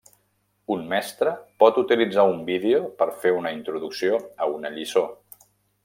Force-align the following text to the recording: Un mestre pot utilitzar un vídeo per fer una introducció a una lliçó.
Un 0.75 0.79
mestre 0.93 1.33
pot 1.63 1.77
utilitzar 1.83 2.27
un 2.31 2.41
vídeo 2.49 2.81
per 3.03 3.09
fer 3.25 3.35
una 3.43 3.53
introducció 3.59 4.23
a 4.47 4.53
una 4.57 4.77
lliçó. 4.79 5.07